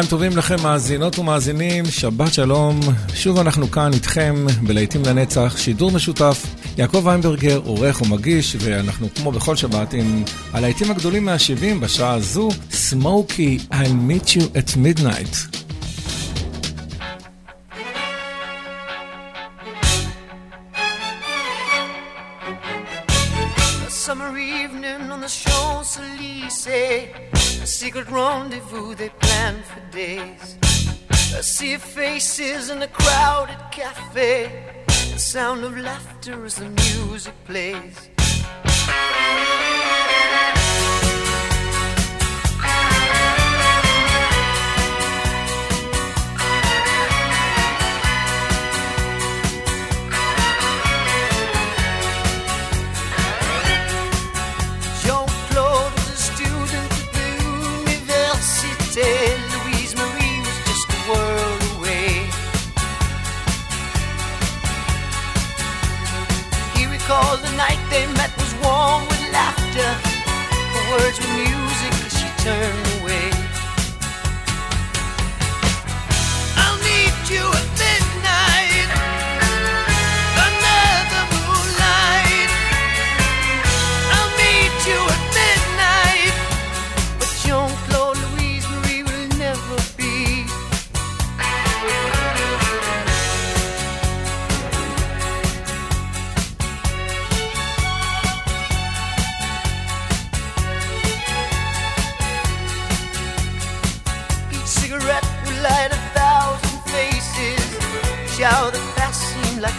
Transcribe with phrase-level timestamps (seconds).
[0.00, 2.80] צהריים טובים לכם, מאזינות ומאזינים, שבת שלום.
[3.14, 6.46] שוב אנחנו כאן איתכם בלהיטים לנצח, שידור משותף.
[6.78, 13.72] יעקב איינברגר עורך ומגיש, ואנחנו כמו בכל שבת עם הלהיטים הגדולים מה-70 בשעה הזו, Smokey,
[13.72, 15.60] I'll meet you at midnight.
[27.92, 30.56] secret rendezvous they planned for days.
[31.10, 34.84] I see faces in a crowded cafe.
[34.86, 38.08] The sound of laughter as the music plays.
[68.80, 69.92] song with laughter,
[70.90, 72.89] words with music she turned.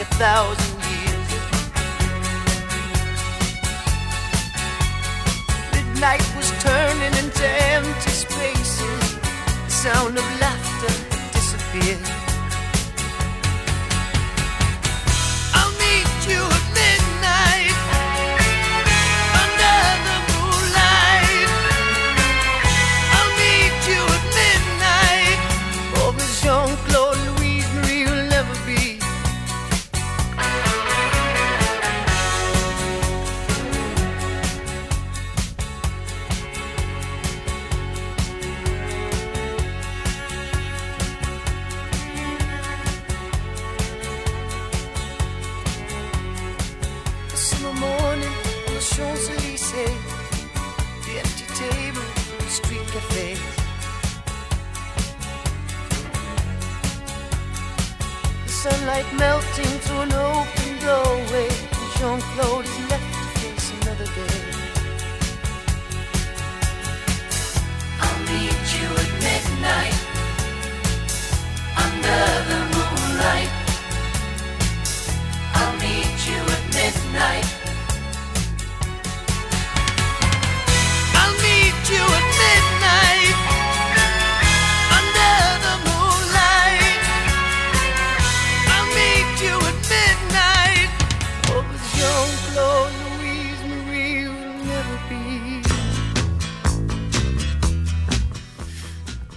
[0.02, 1.30] a thousand years.
[5.74, 7.46] Midnight was turning into
[7.76, 9.20] empty spaces.
[9.66, 10.94] The sound of laughter
[11.34, 12.21] disappeared.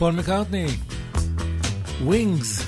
[0.04, 0.70] Paul McCartney.
[2.04, 2.63] Wings.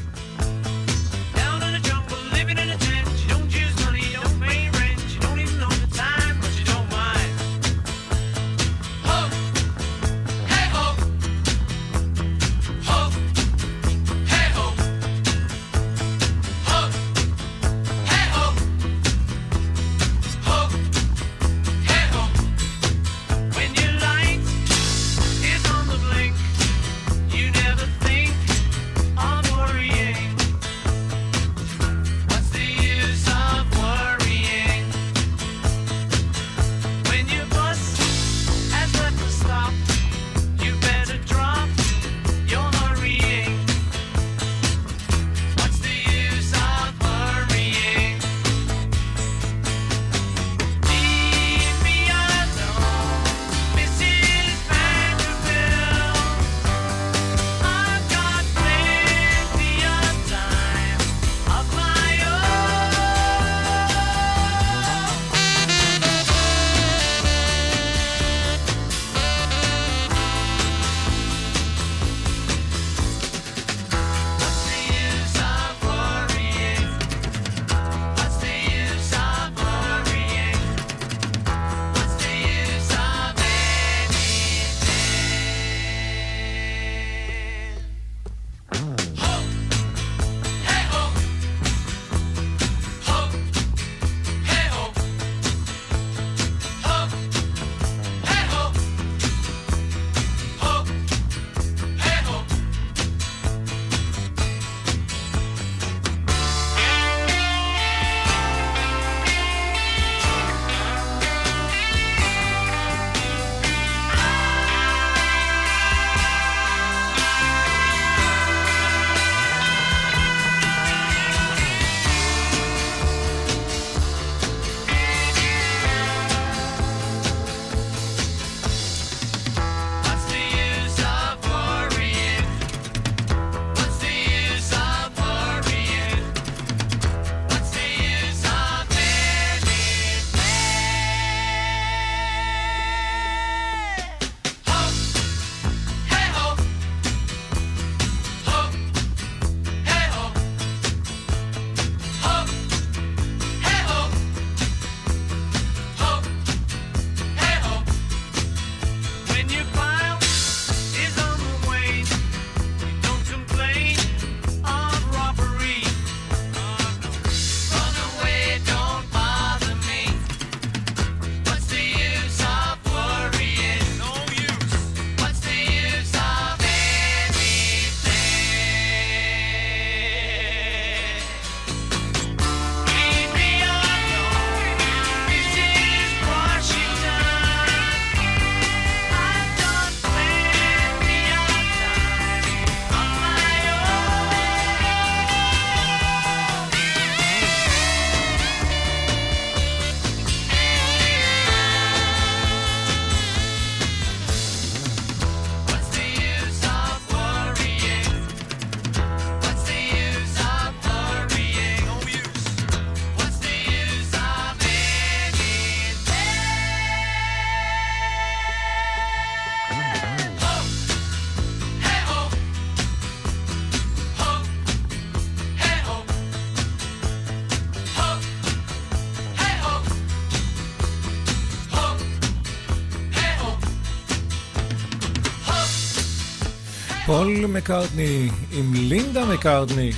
[237.36, 239.92] פול מקארטני עם לינדה מקארטני.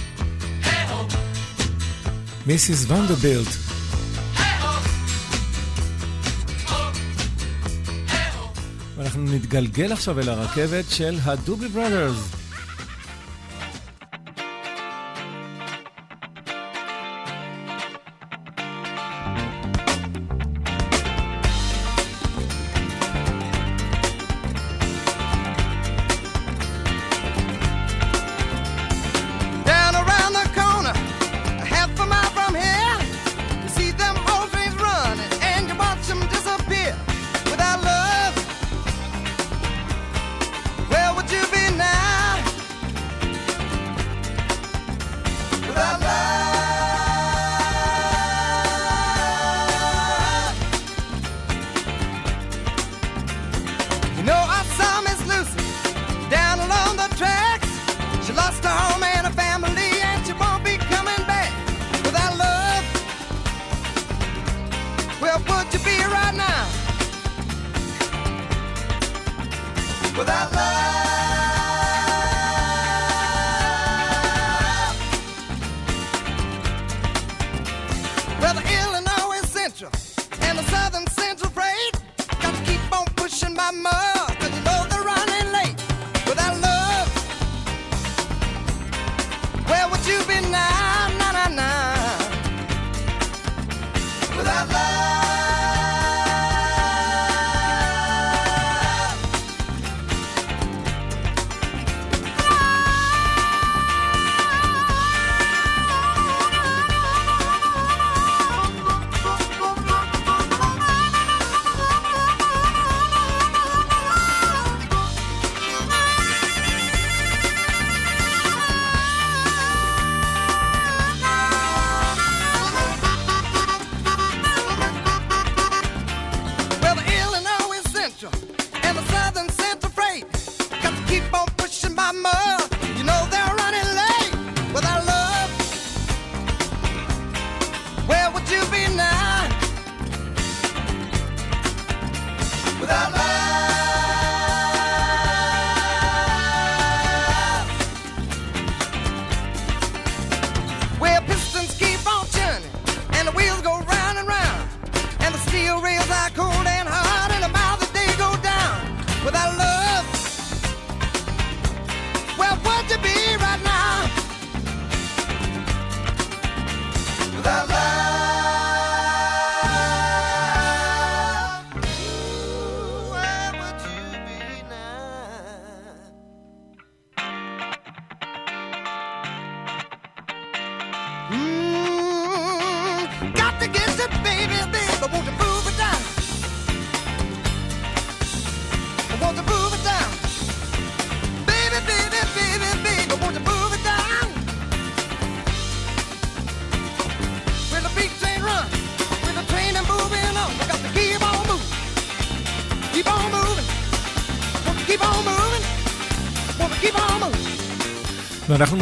[2.46, 3.46] מיסיס ונדרבילט.
[8.96, 12.37] ואנחנו נתגלגל עכשיו אל הרכבת של הדובי ברודרס.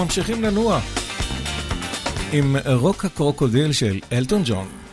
[0.06, 0.80] ממשיכים לנוע
[2.32, 4.85] עם רוק הקרוקודיל של אלטון ג'ון.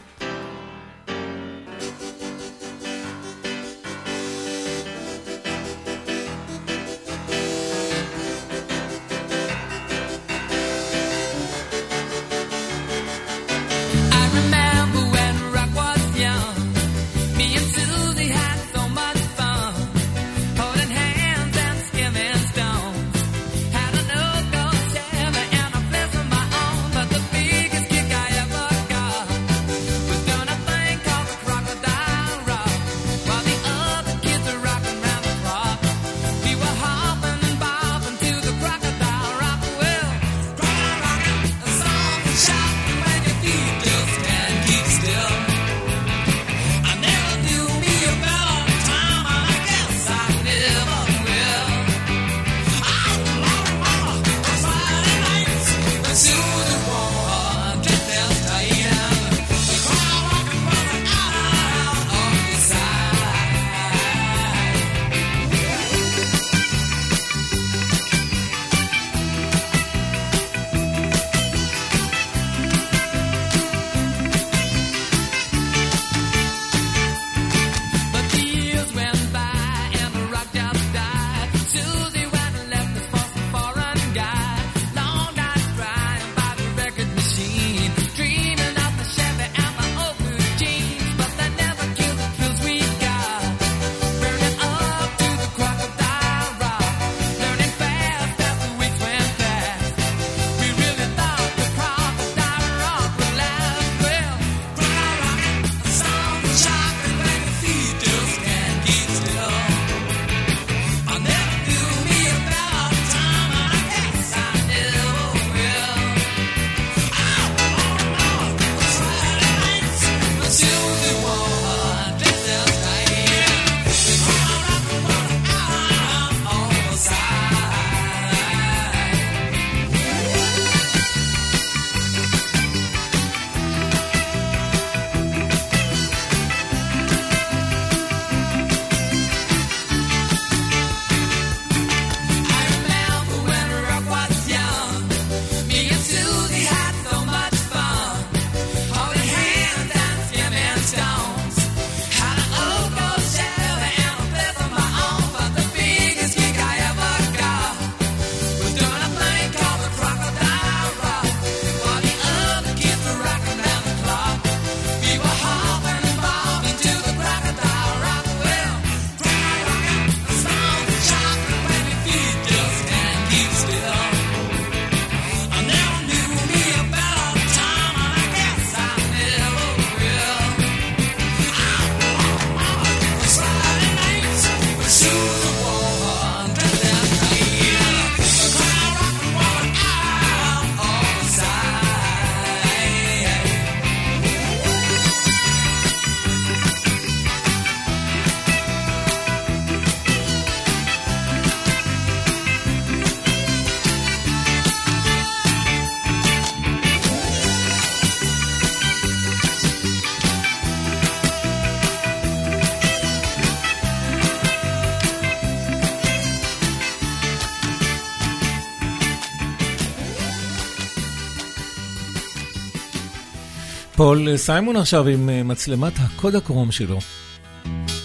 [224.04, 227.00] פול אה, סיימון עכשיו עם אה, מצלמת הקוד הקרום שלו.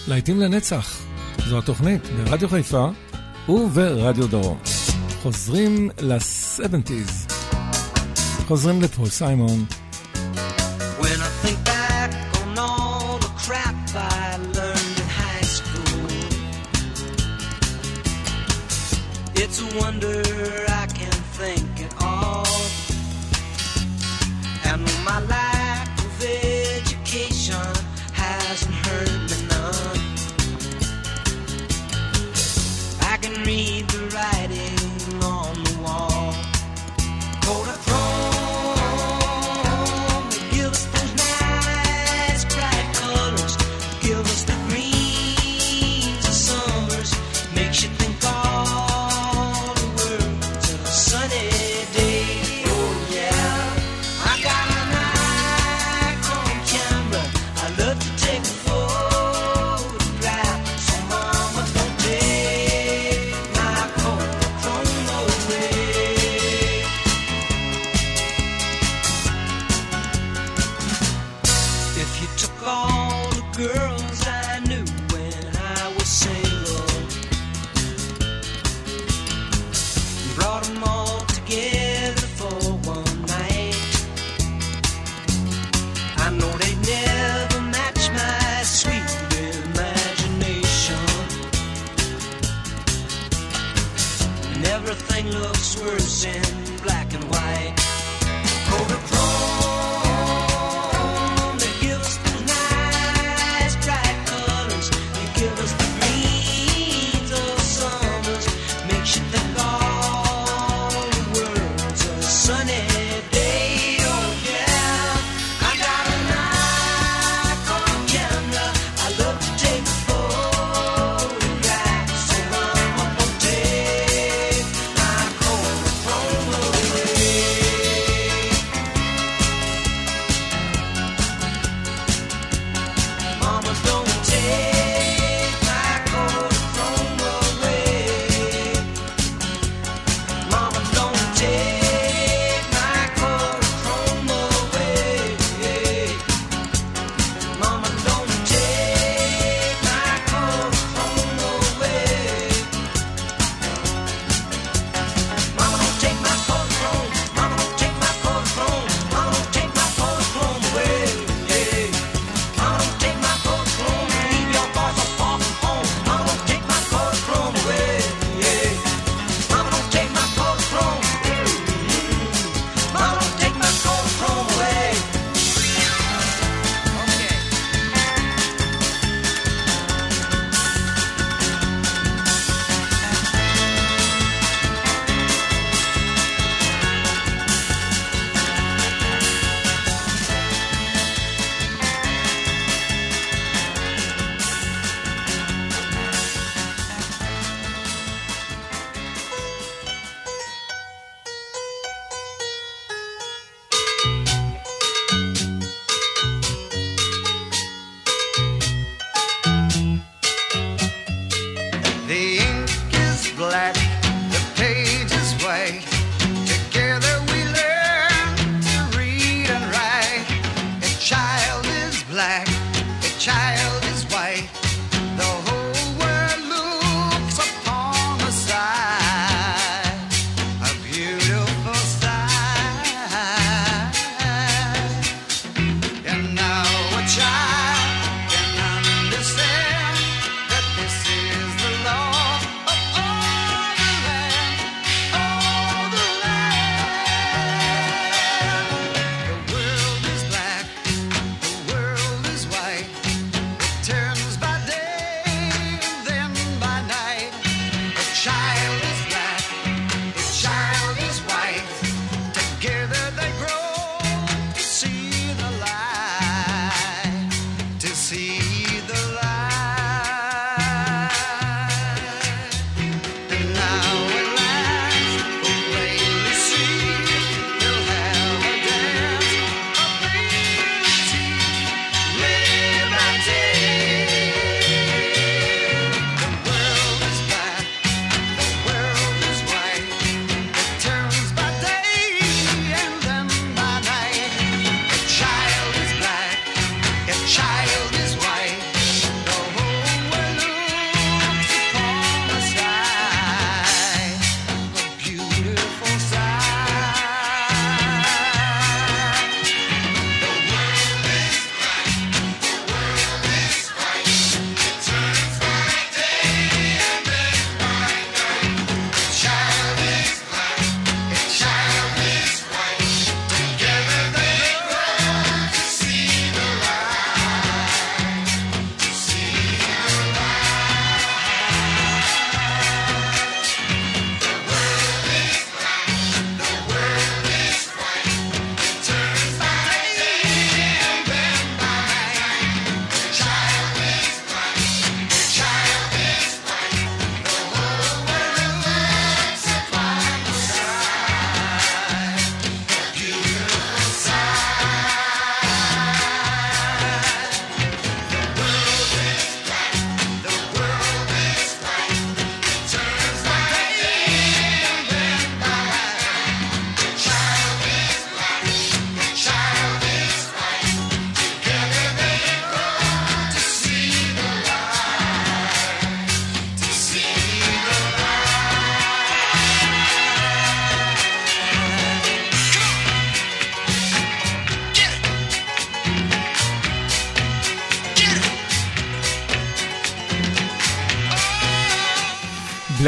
[0.07, 1.01] להיטים לנצח,
[1.47, 2.87] זו התוכנית ברדיו חיפה
[3.49, 4.57] וברדיו דרום.
[5.21, 7.33] חוזרים ל-70's,
[8.47, 9.65] חוזרים לפול סיימון.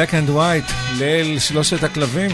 [0.01, 0.65] בלק אנד ווייט,
[0.97, 2.31] ליל שלושת הכלבים.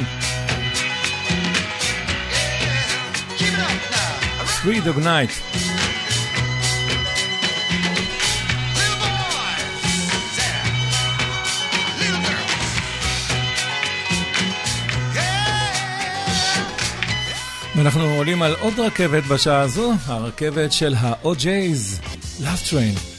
[4.45, 5.29] סווי דוג נייט.
[17.75, 22.01] ואנחנו עולים על עוד רכבת בשעה הזו, הרכבת של ה-OJ's,
[22.41, 23.16] Love Train.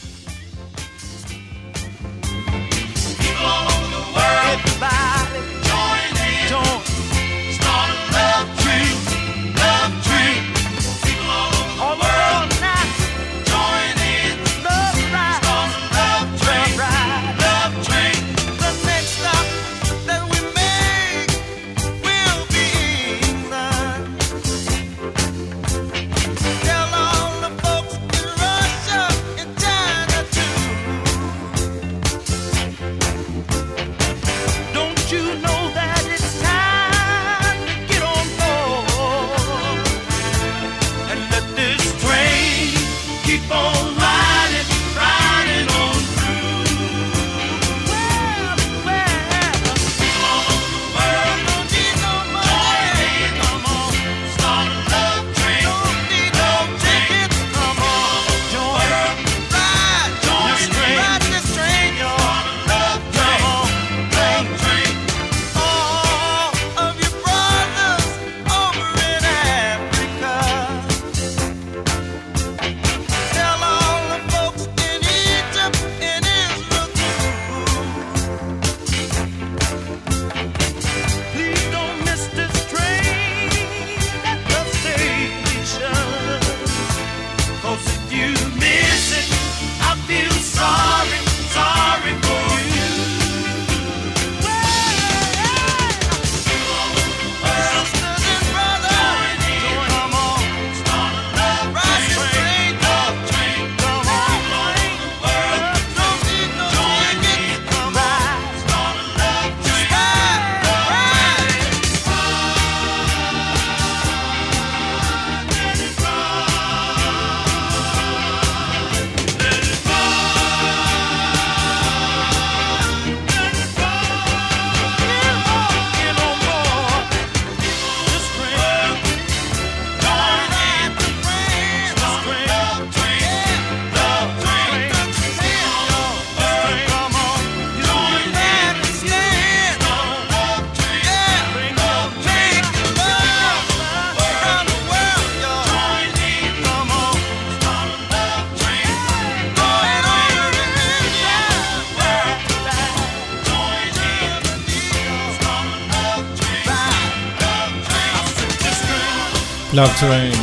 [159.79, 160.37] Love Train.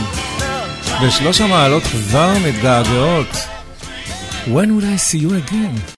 [1.03, 3.27] ושלוש המעלות כבר מתגעגעות.
[4.46, 5.96] When will I see you again?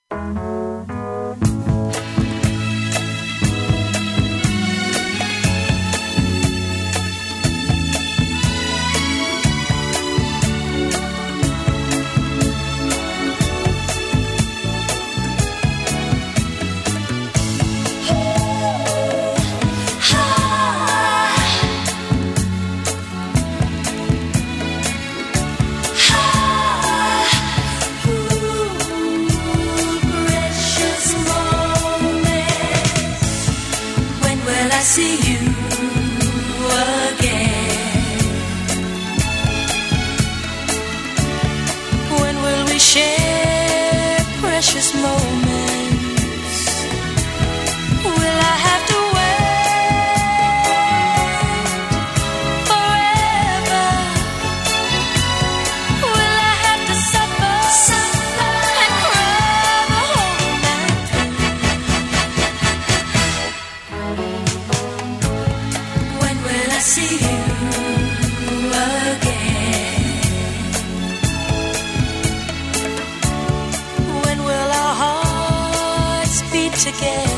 [76.89, 77.38] again.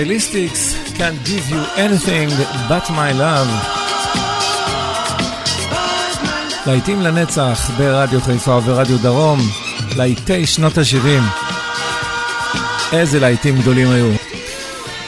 [0.00, 2.30] סטייליסטיקס, can't give you anything
[2.68, 3.50] but my love.
[6.66, 9.40] להיטים לנצח ברדיו חיפה וברדיו דרום,
[9.96, 11.22] להיטי שנות ה-70.
[12.92, 14.12] איזה להיטים גדולים היו.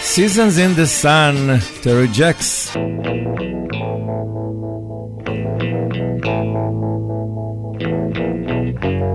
[0.02, 1.36] Seasons in the Sun,
[1.82, 2.76] טרי ג'קס.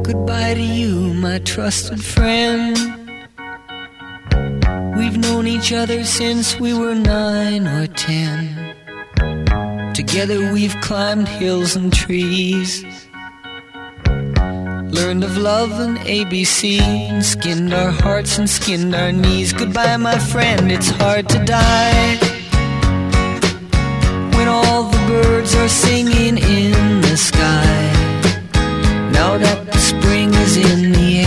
[0.07, 0.93] Goodbye to you,
[1.25, 2.66] my trusted friend.
[5.67, 8.73] Each other since we were nine or ten.
[9.93, 12.85] Together we've climbed hills and trees.
[14.97, 19.51] Learned of love and ABC, and skinned our hearts and skinned our knees.
[19.51, 22.15] Goodbye, my friend, it's hard to die.
[24.35, 27.75] When all the birds are singing in the sky.
[29.11, 31.26] Now that the spring is in the air,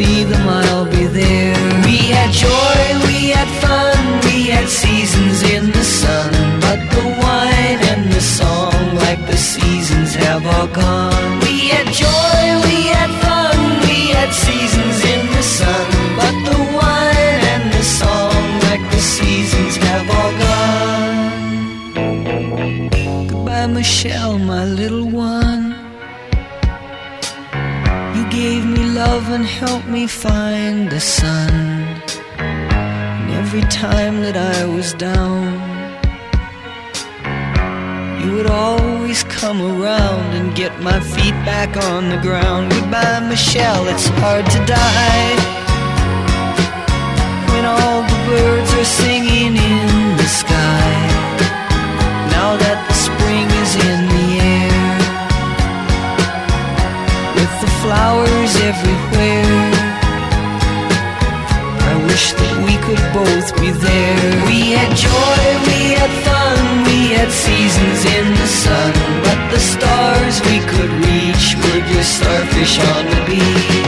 [0.00, 1.54] See them, I'll be there.
[1.84, 6.30] We had joy, we had fun, we had seasons in the sun.
[6.58, 11.40] But the wine and the song, like the seasons, have all gone.
[11.40, 15.99] We had joy, we had fun, we had seasons in the sun.
[29.32, 31.52] And helped me find the sun.
[32.38, 35.44] And every time that I was down,
[38.22, 42.70] you would always come around and get my feet back on the ground.
[42.72, 45.59] Goodbye, Michelle, it's hard to die
[72.64, 73.79] starfish on the beach.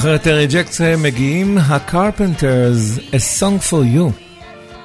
[0.00, 4.12] ואחרי טרי ג'קס מגיעים ה-Carpenters, A Song for You.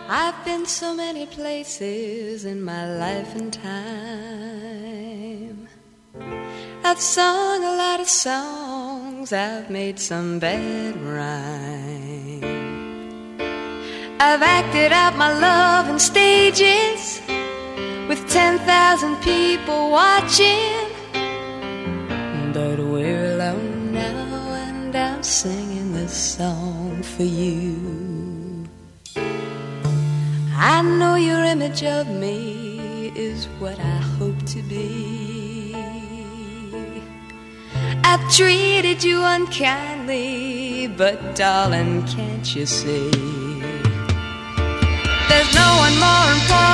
[0.10, 5.58] I've been so many places in my life and time.
[6.88, 12.44] I've sung a lot of songs, I've made some bad rhyme.
[14.28, 17.02] I've acted out my love in stages
[18.10, 20.88] with 10,000 people watching.
[22.54, 22.78] But
[25.27, 28.65] singing this song for you.
[30.55, 35.75] I know your image of me is what I hope to be.
[38.05, 43.11] I've treated you unkindly, but darling, can't you see?
[45.29, 46.66] There's no one more important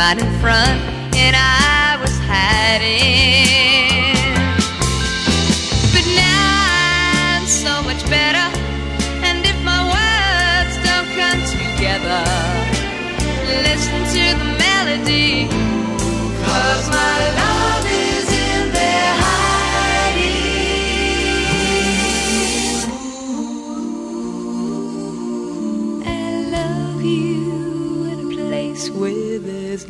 [0.00, 0.80] Came in front
[1.14, 3.19] and I was hiding.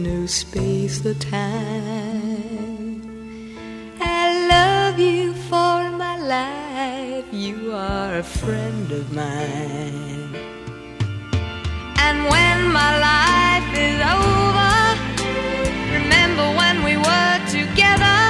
[0.02, 3.02] no space or time.
[4.00, 10.34] I love you for my life, you are a friend of mine.
[12.06, 14.74] And when my life is over,
[15.98, 18.20] remember when we were together.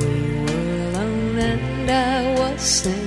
[0.00, 2.99] We were alone and I was sad.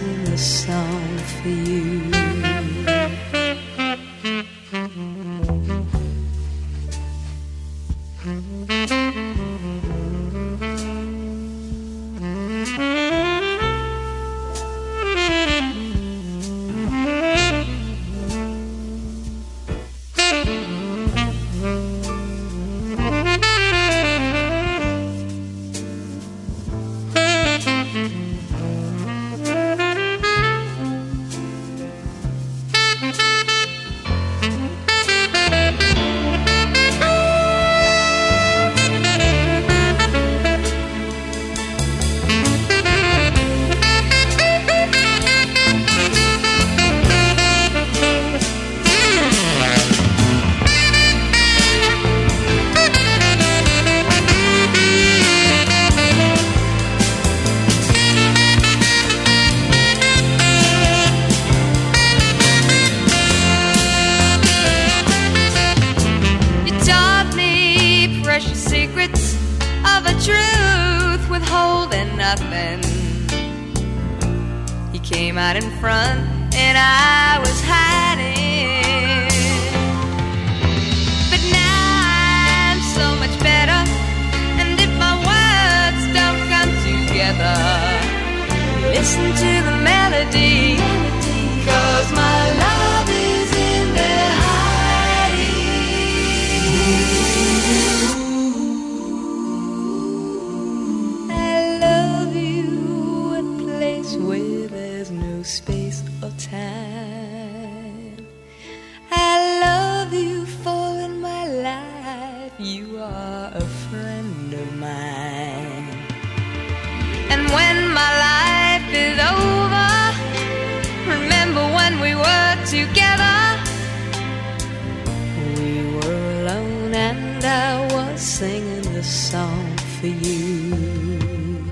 [128.17, 131.63] singing this song for you.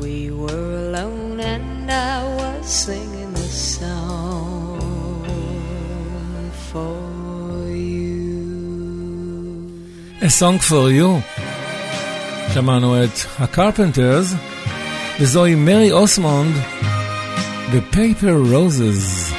[0.00, 4.80] We were alone and I was singing this song
[6.70, 8.48] for you.
[10.22, 11.22] A song for you.
[12.54, 14.34] שמענו את הקרפנטרס
[15.20, 16.54] וזוהי מרי אוסמונד
[17.72, 19.33] ב-Paper Roses.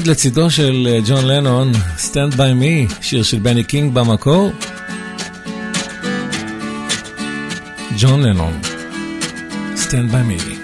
[0.00, 4.52] עוד לצידו של אה, ג'ון לנון, Stand By Me, שיר של בני קינג במקור.
[7.98, 8.60] ג'ון לנון,
[9.76, 10.59] Stand By Me.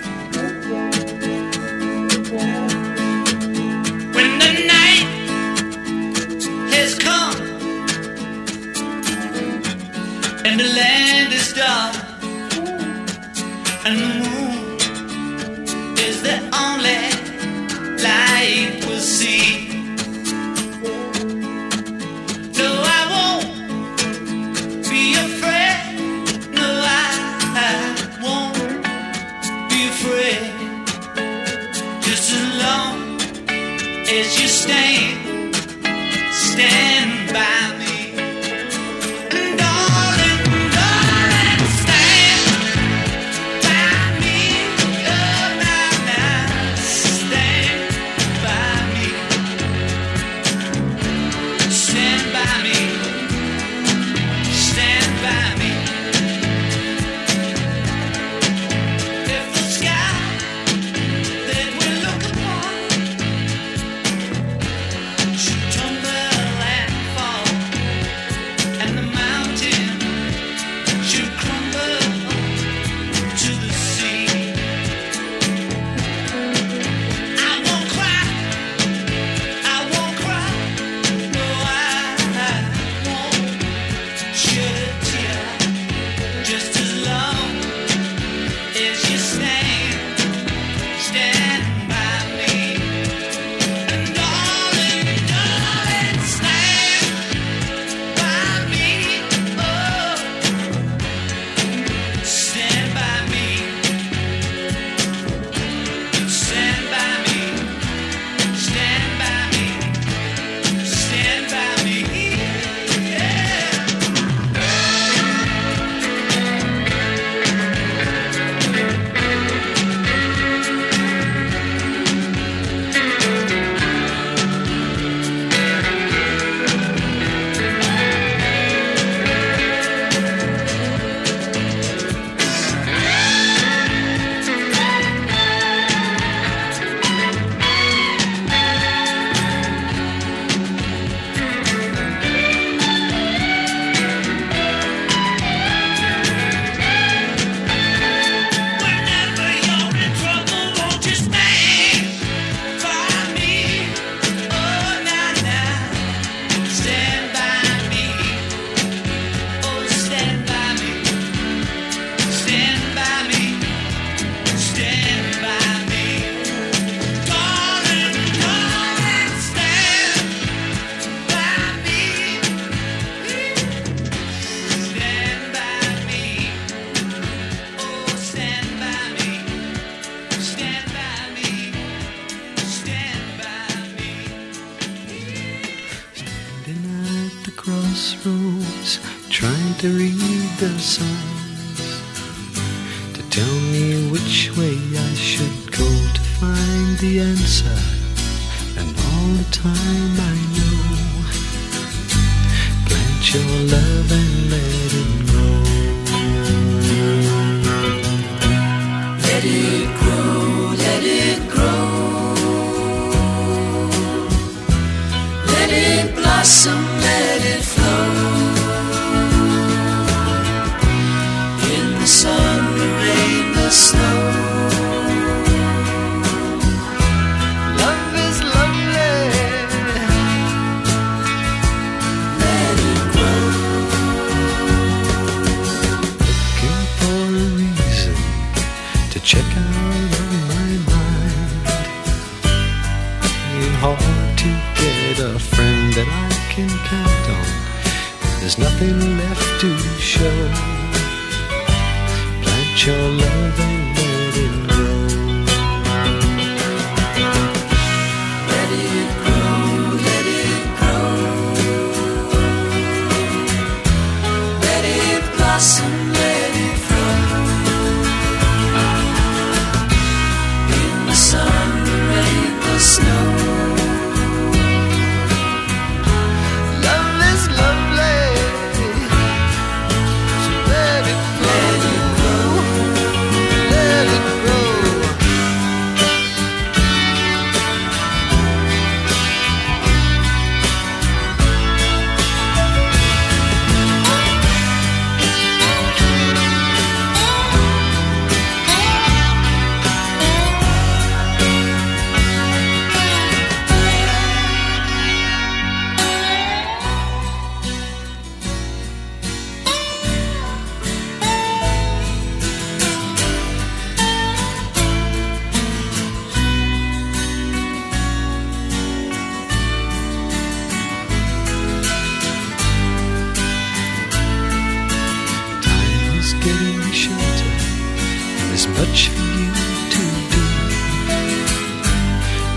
[328.78, 329.52] much for you
[329.94, 330.44] to do.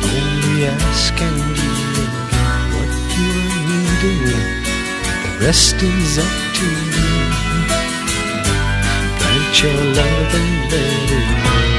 [0.04, 1.76] Only asking you
[2.74, 4.24] what you are needing.
[5.24, 7.12] The rest is up to you.
[9.20, 11.79] Plant your love and let it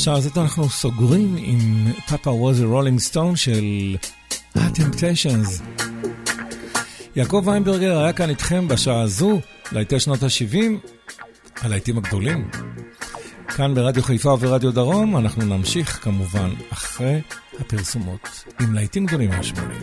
[0.00, 3.96] השעה הזאת אנחנו סוגרים עם פאפה ווזי רולינג סטון של
[4.54, 5.62] הטמפטיישנס.
[7.16, 9.40] יעקב ויינברגר היה כאן איתכם בשעה הזו,
[9.72, 10.88] להיטי שנות ה-70,
[11.60, 12.48] הלהיטים הגדולים.
[13.48, 17.20] כאן ברדיו חיפה וברדיו דרום, אנחנו נמשיך כמובן אחרי
[17.60, 19.80] הפרסומות עם להיטים גדולים מהשמונים.